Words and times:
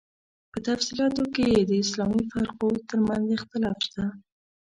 په 0.51 0.57
تفصیلاتو 0.67 1.23
کې 1.33 1.43
یې 1.53 1.61
د 1.69 1.71
اسلامي 1.83 2.21
فرقو 2.31 2.69
تر 2.89 2.99
منځ 3.07 3.25
اختلاف 3.37 3.77
شته. 3.87 4.03